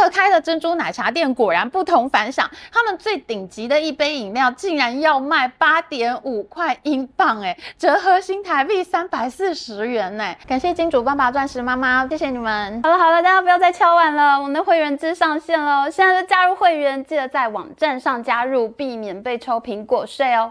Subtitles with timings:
[0.00, 10.34] 特开的珍珠奶茶店果然不同凡响，他们最顶级的一杯饮料竟然要卖八点五块英镑，哎，折合新台币三百四十元呢。
[10.48, 12.80] 感谢金主爸爸、钻石妈妈，谢谢你们。
[12.82, 20.50] 好了好了，大家不要再敲碗了，我们的会员制上线了，现在就加入会员，记得在网站上加入，避免被抽苹果税哦。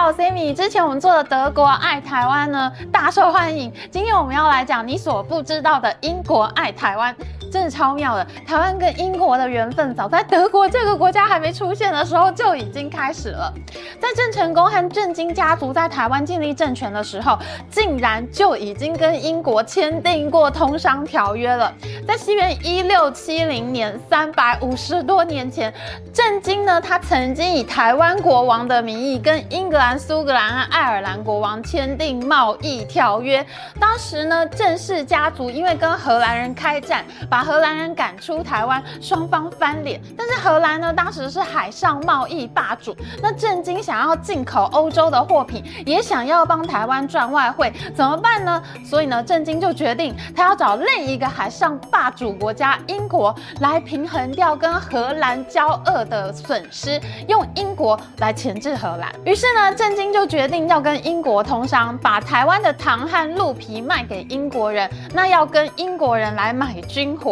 [0.00, 0.54] 好，，Sammy。
[0.54, 3.70] 之前我们做的德国爱台湾呢，大受欢迎。
[3.90, 7.14] 今天我们要来讲你所不知道的英国爱台湾。
[7.50, 13.52] 真的超妙的，台湾跟英国的缘分早在德国这个国家还没出现的时候就已经开始了。
[14.00, 17.38] 在郑成功和郑经家族在台湾建立政权的时候，
[17.70, 21.72] 竟然就已经跟英国签订过通商条约了。
[22.06, 25.72] 在西元一六七零年，三百五十多年前，
[26.12, 33.44] 郑经呢，他曾经以台湾国王的名义跟英格兰、苏格兰和爱尔兰国王签订贸易条约。
[33.78, 40.00] 当时呢，郑氏家族因为跟荷兰人开战，把荷兰人赶出台湾，双方翻脸。
[40.16, 42.96] 但是荷兰呢，当时是海上贸易霸主。
[43.22, 48.62] 那郑经想要进口欧洲的货品，也想要帮台湾赚外汇，怎么办呢？
[48.84, 59.10] 所以呢，郑经就决定他要找另一个海上霸主国家英国来平衡掉跟荷兰交恶的损失，用英国来钳制荷兰。
[59.24, 67.29] 于是呢，郑经就决定要跟英国通商，把台湾的糖和鹿皮卖给英国人，那要跟英国人来买军火。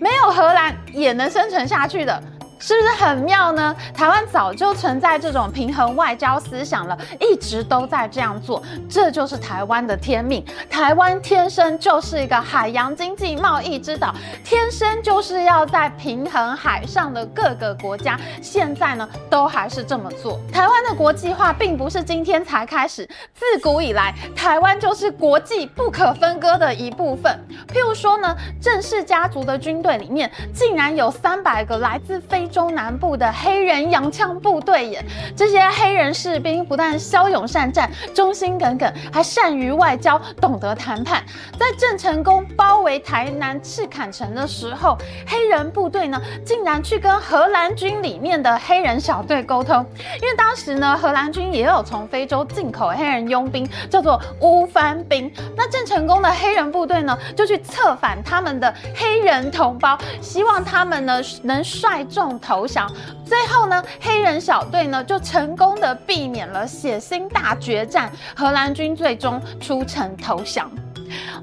[0.00, 2.22] 没有荷兰也能生存下去的。
[2.62, 3.74] 是不是很妙呢？
[3.92, 10.44] 台湾早就存在这种平衡外交思想了，一直都在这样做，这就是台湾的天命。
[10.70, 18.16] 台湾天生就是一个海洋经济贸易之岛，天生就是要在平衡海上的各个国家。
[18.40, 20.38] 现在呢，都还是这么做。
[20.52, 23.04] 台湾的国际化并不是今天才开始，
[23.34, 27.44] 自古以来，台湾就是国际不可分割的一部分。
[27.74, 35.04] 譬如说呢，郑氏家族的军队里面，竟然有三百个来自非中南部的黑人洋枪部队耶，
[35.34, 41.24] 这些黑人士兵不但骁勇善战、忠心耿耿，还善于外交，懂得谈判。
[41.58, 49.84] 在郑成功包围台南赤坎城的时候，黑人部队呢，竟然去跟荷兰军里面的黑人小队沟通，
[50.20, 55.32] 因为当时呢，荷兰军也有从非洲进口黑人佣兵，叫做乌番兵。
[55.56, 62.38] 那郑成功的黑人部队呢，就去策反他们的黑人同胞，希望他们呢能率众。
[62.42, 62.90] 投降，
[63.24, 70.70] 最后呢，黑人小队呢就成功的避免了血腥大决战，荷兰军最终出城投降。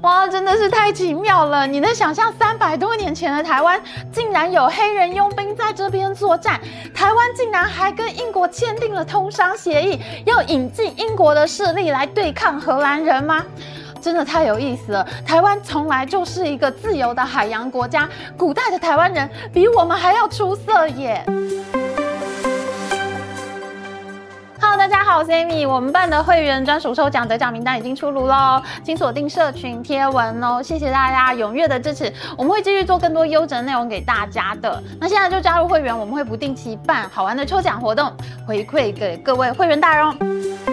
[0.02, 1.64] 哇，真的是太奇妙了！
[1.64, 3.80] 你能想象三百多年前的台湾，
[4.12, 6.60] 竟然有黑人佣兵在这边作战，
[6.92, 13.44] 台湾竟然还跟英国签订了通商协议，要引进英国的势力来对抗荷兰人吗？
[14.00, 15.06] 真的太有意思了！
[15.26, 21.22] 台湾从来就是一个自由的海洋国家，古代的台湾人比我们还要出色耶
[24.58, 30.62] ！Hello，大家好，我是 Amy，我们办的会员专属抽奖得奖名单已经出炉喽，请锁定社群贴文哦！
[30.62, 34.82] 谢谢大家踊跃的支持，我们会继续做更多优质内容给大家的。
[34.98, 38.10] 那现在就加入会员，我们会不定期办好玩的抽奖活动，
[38.46, 40.69] 回馈给各位会员大人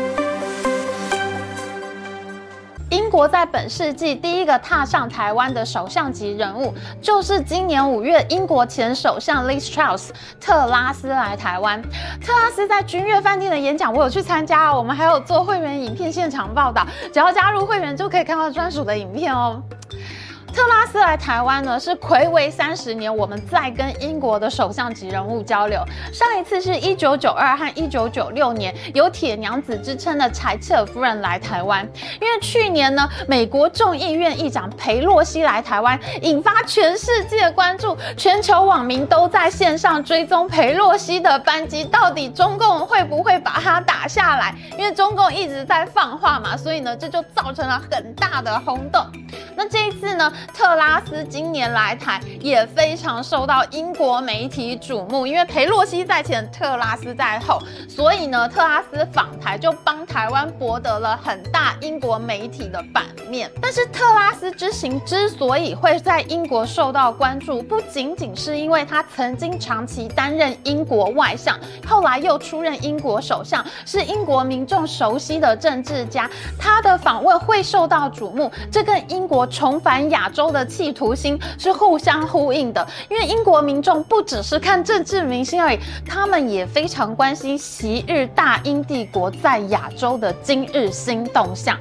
[3.07, 10.09] 英国在本世纪第一个踏上台湾的首相级人物，就是今年五月英国前首相 Liz Truss
[10.41, 11.81] 特拉斯来台湾。
[12.21, 14.77] 特拉斯在君悦饭店的演讲，我有去参加哦。
[14.77, 19.63] 我们还有做会员影片现场报道，只要加入会员就可以看到专属的影片哦。
[20.53, 25.83] 特拉斯来台湾呢，是睽违三十年，我们再跟英国的首相级人物交流。
[26.11, 31.87] 上一次是一九九二和一九九六年，有铁娘子之称的柴切尔夫人来台湾。
[32.19, 44.55] 因为去年呢，美国众议院议长裴洛西来台湾，引发全世界关注，全球网民都在线上追踪裴洛西的班机，到底中共会不会把它打下来？
[44.77, 49.05] 因为中共一直在放话嘛，所以呢，这就造成了很大的轰动。
[49.55, 63.49] 那这一次呢，特拉斯今年来台也非常受到英国媒体瞩目，因为裴洛西在前，特拉斯在后，所以呢，特拉斯访台就帮台湾博得了很大英国媒体的版面。
[63.61, 71.57] 但是特拉斯之行之所以会在英国受到关注，不仅仅是因为他曾经长期担任英国外相，
[71.87, 91.77] 后来又出任英国首相，是英国民众熟悉的政治家，他的访问会受到瞩目，这跟英国重返亚洲的企图心是互相呼应的，因为英国民众不只是看政治明星而已，他们也非常关心昔日大英帝国在亚洲的今日新动向。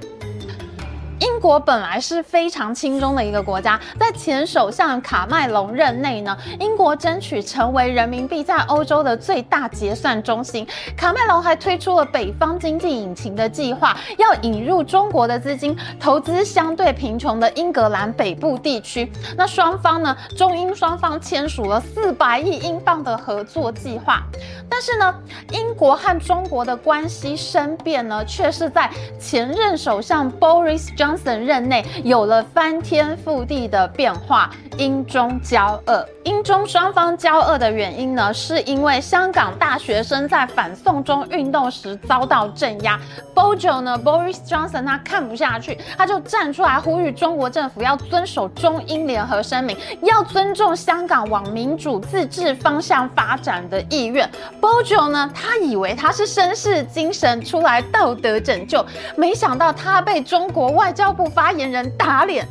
[1.47, 10.67] 国本来是非常亲中的一个国家，在前首相卡麦隆任内呢，英国争取成为人民币在欧洲的最大结算中心。
[10.97, 19.09] 卡麦隆还推出了北方经济引擎的计划，要引入中国的资金投资相对贫穷的英格兰北部地区。
[19.37, 24.21] 那双方呢，中英双方签署了四百亿英镑的合作计划。
[24.69, 25.15] 但是呢，
[25.53, 36.07] 英国和中国的关系生变呢，却是在前任首相 Boris Johnson 任内有了翻天覆地的变化，英中交恶。
[36.25, 42.99] 英中双方交恶的原因呢，是因为香港大学生在反送中运动时遭到镇压
[43.33, 54.29] ，Bojo 呢，Boris Johnson 他看不下去，他就站出来呼吁中国政府要遵守中英联合声明，要尊重香港往民主自治方向发展的意愿。
[54.61, 58.85] Bojo 呢，他以为他是绅士精神出来道德拯救，
[59.17, 62.47] 没想到他被中国外交部发言人打脸。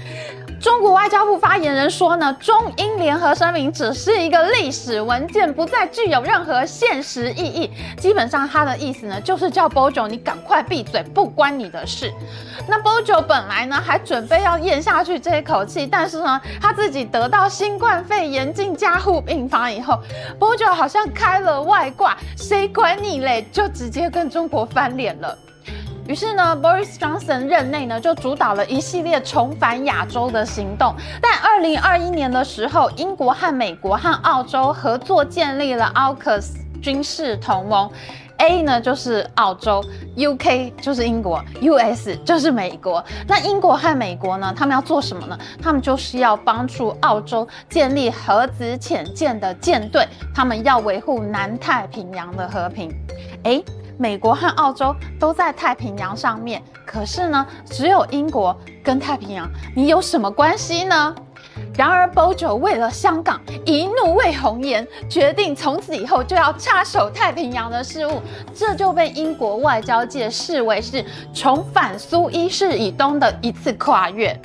[0.58, 7.70] 中国外交部发言人说呢，中英联合声明只是一个历史文件，不再具有任何现实意义。
[7.98, 12.12] 基本上他的意思呢，就是叫 Bojo 你赶快闭嘴，不关你的事。
[12.68, 20.00] 那 Bojo 本来呢还准备要咽下去这一口气，但是呢他自己得到新冠肺炎进加护病房以后
[20.40, 25.38] ，Bojo 好像开了外挂，谁管你嘞，就直接跟中国翻脸了。
[26.08, 30.94] 于是呢，Boris Johnson 任内呢就主导了一系列重返亚洲的行动。
[31.22, 37.90] 在二零二一年的时候，英国和美国和澳洲合作建立了 AUKUS 军事同盟。
[38.38, 39.82] A 呢就是澳洲
[40.18, 43.04] ，UK 就是英国，US 就是美国。
[43.26, 45.40] 那英国和美国呢，他们要做什么呢？
[45.64, 50.06] 他们就是要帮助澳洲建立核子潜舰的舰队，
[50.36, 52.94] 他们要维护南太平洋的和平。
[53.44, 53.64] 诶
[53.98, 61.16] 美国和澳洲都在太平洋上面，可是呢，只有英国跟太平洋，你有什么关系呢？
[61.74, 68.22] 然而，Bojo 为了香港，一怒为红颜，决定从此以后就要插手太平洋的事务，
[68.54, 71.04] 这就被英国外交界视为是
[71.34, 74.38] 重返苏伊士以东的一次跨越。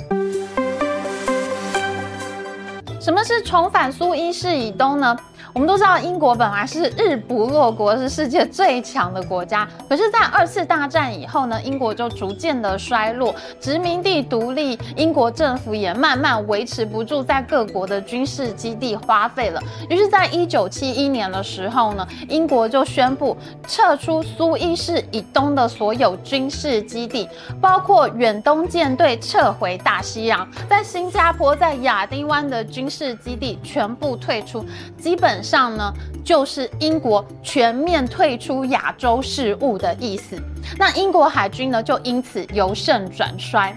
[3.01, 5.17] 什么是重返苏伊士以东呢？
[5.53, 9.69] 我们都知道，英国本来是日不落国，是世界最强的国家。
[9.89, 19.61] 可是，在二次大战以后呢，英国就逐渐的衰落，殖民地独立，英国政府也慢慢维持不住在各国的军事基地花费了。
[19.89, 23.37] 于是，在一九七一年的时候呢，英国就宣布
[23.67, 27.29] 撤出苏伊士以东的所有军事基地，
[27.61, 34.65] 包括远东舰队撤回大西洋，在新加坡、在亚丁湾的军事基地全部退出，
[34.97, 35.40] 基本。
[35.43, 35.93] 上呢，
[36.25, 40.41] 就是英国全面退出亚洲事务的意思。
[40.79, 43.77] 那英国海军呢，就因此由盛转衰。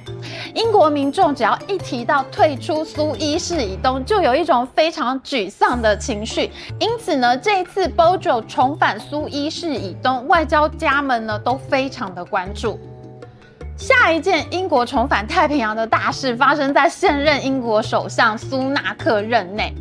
[0.53, 6.51] 英国民众只要一提到退出苏伊士以东，就有一种非常沮丧的情绪。
[6.79, 12.79] 因此呢，这一次 Bojo 重返苏伊士以东，外交家们呢都非常的关注。
[13.75, 19.73] 下一件英国重返太平洋的大事发生在现任英国首相苏纳克任内。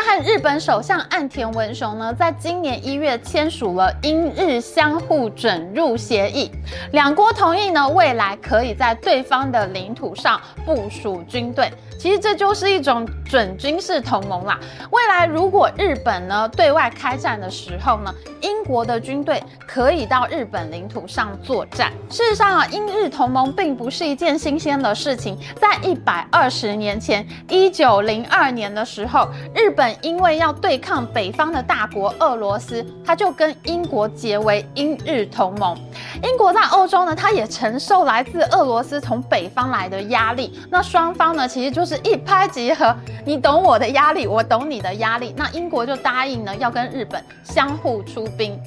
[0.00, 6.52] 他和日本首相岸田文雄呢，在今年一月签署了英日相互准入协议，
[6.92, 11.72] 两国同意呢，未来可以在对方的领土上部署军队。
[11.98, 14.60] 其实这就是一种准军事同盟啦。
[14.92, 21.92] 未来如果日本呢对外开战的时候呢，英国的军队可以到日本领土上作战。
[22.08, 25.36] 事实上啊，英日同盟并不是一件新鲜的事情。
[25.60, 35.76] 在一百二十年前，一九零二年的时候，日本因为要对抗北方的大国俄罗斯，他就跟英国结为英日同盟。
[36.22, 40.58] 英国在欧洲呢，他也承受来自俄罗斯从北方来的压力。
[40.70, 45.34] 那双方呢，其实就是一拍即合，你懂我的压力，我懂你的压力。
[45.36, 48.58] 那英国就答应呢，要跟日本相互出兵。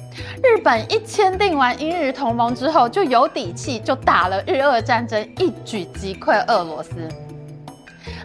[0.42, 7.08] 日本一签订完英日同盟之后，就有底气，就打了日俄战争，一举击溃俄罗斯。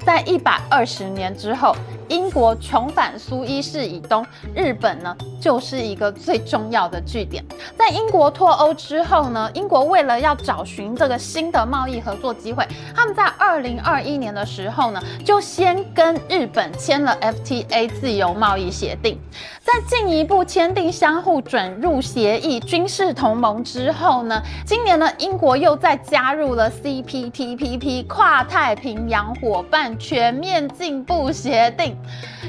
[0.05, 1.75] 在一百二十年之后，
[2.09, 7.43] 英国重返苏伊士以东，日本呢就是一个最重要的据点。
[7.77, 19.19] 在英国脱欧之后呢，英国为了要找寻这个新的贸易合作机会，他们在二零二一年的时候呢，就先跟日本签了 FTA 自由贸易协定。
[19.61, 31.96] 在进一步签订相互准入协议、军事同盟之后呢，今年呢，英国又再加入了 CPTPP 跨太平洋伙伴全面进步协定。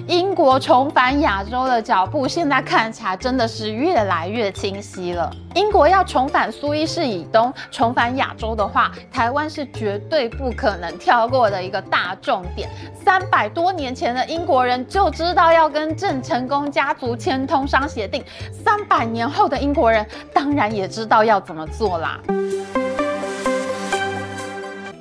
[0.07, 5.31] 英国重返亚洲的脚步，现在看起来真的是越来越清晰了。
[5.55, 12.71] 英国要重返苏伊士以东，重返亚洲的话，台湾是绝对不可能跳过的一个大重点。
[13.05, 22.21] 三百多年前的英国人就知道要跟郑成功家族签通商协定，三百年后的英国人当然也知道要怎么做啦。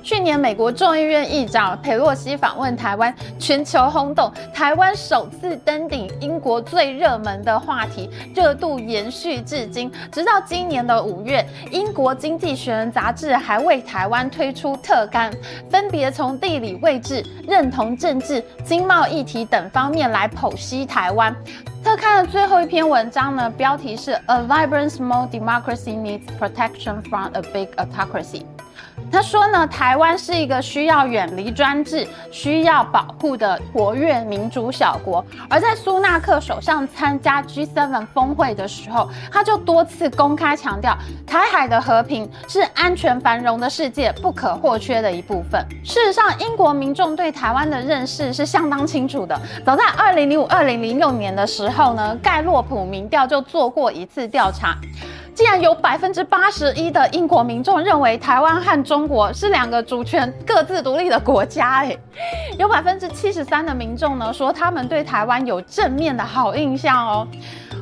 [0.08, 4.32] 去年，美国众议院议长佩洛西访问台湾，全球轰动。
[4.54, 9.92] 台湾首次登顶英国最热门的话题，热度延续至今。
[10.10, 15.30] 直到今年的五月，英国《经济学人》杂志还为台湾推出特刊，
[15.70, 21.36] 分别从地理位置、认同政治、经贸议题等方面来剖析台湾。
[21.84, 28.44] 特刊的最后一篇文章呢，标题是 “A vibrant small democracy needs protection from a big autocracy”。
[29.10, 35.24] 他说呢，台湾是一个需要远离专制、需要保护的活跃民主小国。
[35.48, 40.96] 而在苏纳克首相参加 G7 峰会的时候，他就多次公开强调，
[41.26, 45.64] 台海的和平是安全繁荣的世界不可或缺的一部分。
[45.84, 49.38] 事实上，英国民众对台湾的认识是相当清楚的。
[49.64, 54.76] 早在2005、2006年的时候呢，盖洛普民调就做过一次调查。
[55.38, 61.96] 竟然有百分之八十一的英国民众认为台湾和中国是两个主权各自独立的国家，诶，
[62.58, 67.26] 有百分之七十三的民众呢说他们对台湾有正面的好印象哦。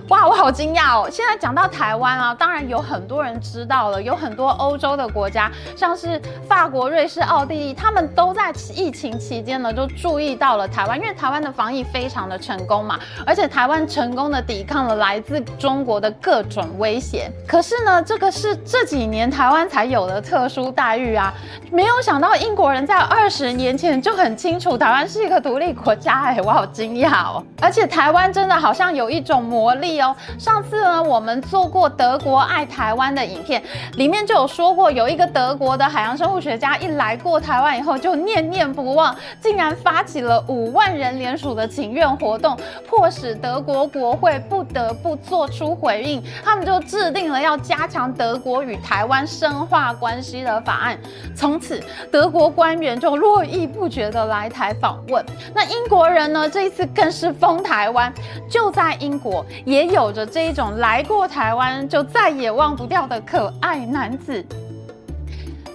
[0.09, 1.09] 哇，我好惊讶哦！
[1.11, 17.29] 现在讲到台湾啊，当然有很多人知道了，有很多欧洲的国家，像是法国、瑞士、奥地利，他们都在疫情期间呢就注意到了台湾，因为台湾的防疫非常的成功嘛，而且台湾成功的抵抗了来自中国的各种威胁。
[17.45, 21.35] 可是呢，这个是这几年台湾才有的特殊待遇啊！
[21.73, 27.45] 没有想到英国人在二十年前就很很清楚台湾是一个独立国家，哎，我好惊讶哦！
[27.63, 30.17] 而且台湾真的好像有一种魔力哦。
[30.37, 33.63] 上次呢，我们做过德国爱台湾的影片，
[33.95, 46.21] 里面就有说过，有一个德国的海洋生物学家一来过台湾以后，就念念不忘，竟然发起了五万人联署的请愿活动，迫使德国国会不得不做出回应。
[46.45, 50.99] 他们就制定了要加强德国与台湾深化关系的法案。
[51.37, 51.81] 从此，
[52.11, 55.25] 德国官员就络绎不绝的来台访问。
[55.55, 58.13] 那英国人呢，这一次更是封台湾，
[58.49, 59.87] 就在英国也。
[59.97, 64.45] 有着这一种来过台湾就再也忘不掉的可爱男子。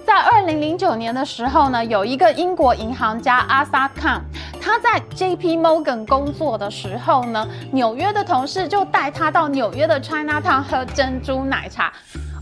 [0.06, 4.22] 在二零零九年的时候呢，有一个英国银行家阿萨康，
[4.60, 5.56] 他在 J.P.
[5.56, 11.92] Morgan 工作的时候呢，纽约的同事就带他到纽约的 Chinatown 喝珍珠奶茶。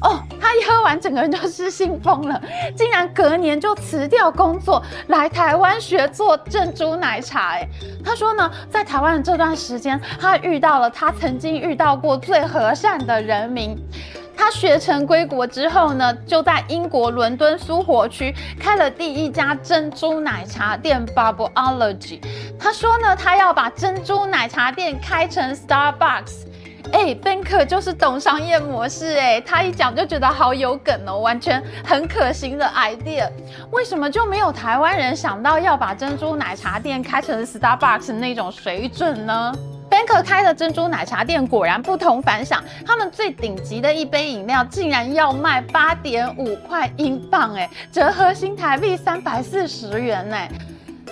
[0.03, 2.41] 哦，他一喝完，整个人就失心疯了，
[2.75, 7.51] 竟然隔年就辞掉工作，来台湾学做珍珠奶茶。
[7.51, 7.69] 哎，
[8.05, 13.77] 他说呢，在台湾的这段时间，他遇到了他曾经遇到过最和善的人民。
[14.35, 22.23] 他学成归国之后呢，就在英国伦敦苏活区开了第一家珍珠奶茶店 Bubbleology。
[22.59, 26.47] 他说呢，他要把珍珠奶茶店开成 Starbucks。
[26.93, 33.29] 哎，Banker 就是懂商业模式哎，他一讲就觉得好有梗哦，完全很可行的 idea。
[33.71, 39.53] 为什么就没有台湾人想到要把珍珠奶茶店开成 Starbucks 那种水准呢
[39.91, 50.51] ？Banker 开的珍珠奶茶店果然不同凡响，他们最顶级的一杯饮料竟然要卖八点五块英镑哎，折合新台币三百四十元哎。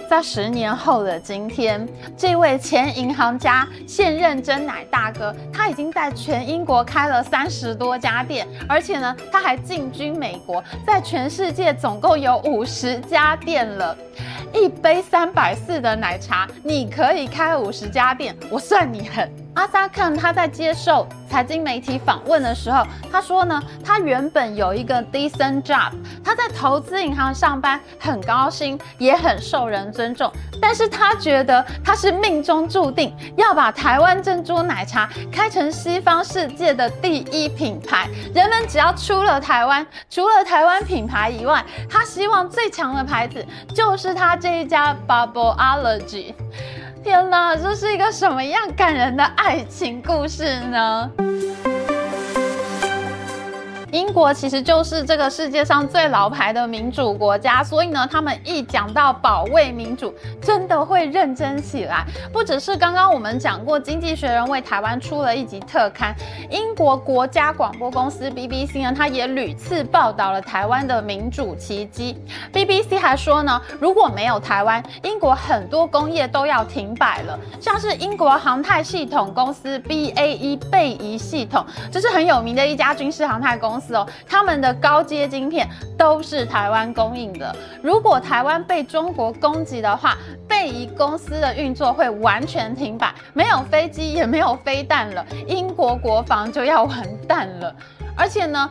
[0.09, 1.87] 在十年后的今天，
[2.17, 13.95] 这位前银行家、现任真奶大哥，他已经在全英国开了三十多家店，而且呢，他还进军美国，在全世界总共有五十家店了。
[14.55, 19.31] 一杯三百四的奶茶，你可以开五十家店，我算你狠。
[19.59, 25.91] 阿萨康他在接受财经媒体访问的时候，他说呢，他原本有一个 decent job，
[26.25, 30.31] 他在投资银行上班，很高薪，也很受人尊重。
[30.63, 38.09] 但是他觉得他是命中注定要把台湾珍珠奶茶开成西方世界的第一品牌。
[38.33, 46.33] 人们只要出了台湾，除了台湾品牌以外，他希望最强的牌子就是他这一家 Bubbleology。
[47.09, 51.11] 天哪，这是一个什么样感人的爱情故事呢？
[53.91, 62.05] 英国其实就是这个世界上最老牌的民主国家，所以呢，他们一讲到保卫民主，真的会认真起来。
[62.31, 66.15] 不只是刚刚我们讲过，《经济学人》为台湾出了一集特刊，
[66.51, 72.21] 英国国家广播公司 BBC 呢，它也屡次报道了台湾的民主奇迹。
[72.53, 87.55] BBC 还说呢，如果没有台湾，英国很多工业都要停摆了，像是英国航太系统公司 BAE 贝仪系统，这是很有名的一家军事航太公司哦，他们的高阶晶片都是台湾供应的。
[87.83, 90.17] 如果台湾被中国攻击的话，
[90.47, 97.75] 贝仪公司的运作会完全停摆，没有飞机也没有飞弹了，英国国防就要完蛋了。
[98.17, 98.69] 而且呢，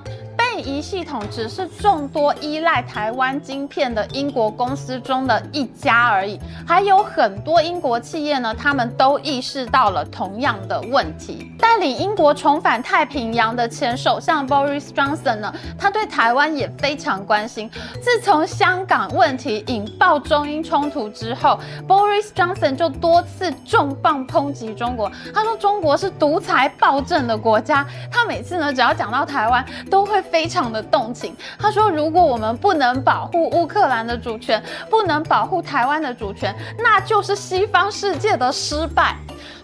[0.57, 11.51] 贝仪系统只是众多依赖台湾晶片的英国公司中的一家而已，还有很多英国企业呢，他们都意识到了同样的问题。
[11.59, 17.69] 带领英国重返太平洋的前首相 Boris Johnson 呢，他对台湾也非常关心。
[18.01, 25.11] 自从香港问题引爆中英冲突之后，Boris Johnson 就多次重磅抨击中国。
[25.31, 27.85] 他说中国是独裁暴政的国家。
[28.11, 30.17] 他每次呢，只要讲到台湾，都会。
[30.31, 39.17] 非非常的动情，他说：“如果我们不能保护乌克兰的主权，不能保护台湾的主权，那就是西方世界的失败。”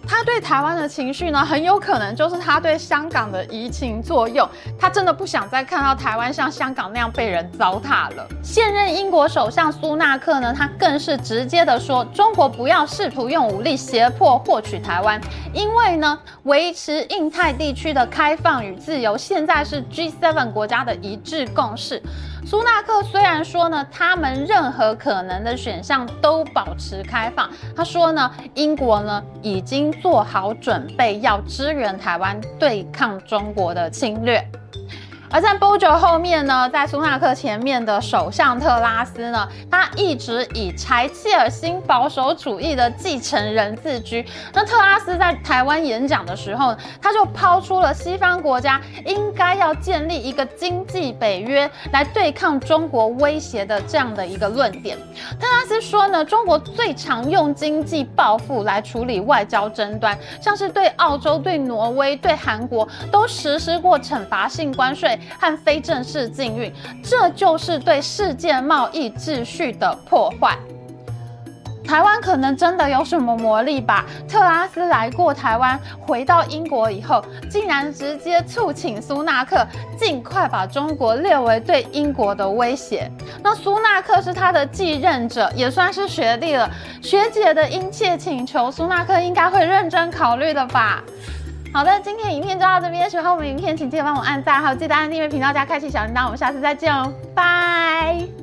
[0.07, 4.47] 他对台湾的情绪呢，很有可能就是他对香港的移情作用。
[4.79, 8.27] 他真的不想再看到台湾像香港那样被人糟蹋了。
[8.43, 15.19] 现任英国首相苏纳克呢，他更是直接的说：“中国不要试图用武力胁迫获取台湾，
[15.53, 22.01] 因为呢，维持印太地区的开放与自由，现在是 G7 国家的一致共识。”
[22.45, 27.49] 苏纳克虽然说呢，他们任何可能的选项都保持开放。
[27.73, 34.43] 他说呢，英国呢已经做好准备要支援台湾对抗中国的侵略。
[35.33, 44.23] 而在 Bojo 后面呢，在苏纳克前面的首相特拉斯呢，他一直以柴契尔新保守主义的继承人自居。
[44.53, 54.95] 那特拉斯在台湾演讲的时候，他就抛出了西方国家应该要建立一个经济北约来对抗中国威胁的这样的一个论点。
[55.39, 65.19] 特拉斯说呢，中国最常用经济报复来处理外交争端，像是对澳洲、对挪威、对韩国都实施过惩罚性关税。
[65.39, 70.57] 和非正式禁运，这就是对世界贸易秩序的破坏。
[71.85, 74.05] 台湾可能真的有什么魔力吧？
[74.25, 79.67] 特拉斯来过台湾，回到英国以后，竟然直接促请苏纳克
[79.99, 83.11] 尽快把中国列为对英国的威胁。
[83.43, 86.69] 那苏纳克是他的继任者，也算是学弟了。
[87.01, 91.03] 学姐的殷切请求，苏纳克应该会认真考虑的吧？
[91.73, 93.09] 好的，今天影片就到这边。
[93.09, 96.25] 喜欢我们影片，请记得帮我按赞，还有记得按订阅频道加开启小铃铛。
[96.25, 98.42] 我们下次再见哦，拜。